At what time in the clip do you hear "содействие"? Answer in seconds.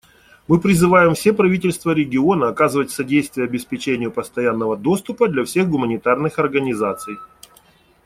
2.89-3.45